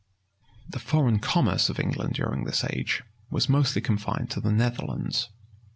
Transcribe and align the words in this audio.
The 0.67 0.79
foreign 0.79 1.19
commerce 1.19 1.69
of 1.69 1.79
England 1.79 2.15
during 2.15 2.43
this 2.43 2.63
age 2.67 3.03
was 3.29 3.47
mostly 3.47 3.83
confined 3.83 4.31
to 4.31 4.41
the 4.41 4.51
Netherlands. 4.51 5.29